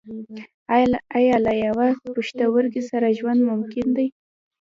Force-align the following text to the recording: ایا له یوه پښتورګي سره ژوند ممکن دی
ایا 1.17 1.35
له 1.45 1.53
یوه 1.65 1.87
پښتورګي 2.15 2.81
سره 2.89 3.15
ژوند 3.19 3.39
ممکن 3.49 3.87
دی 3.97 4.07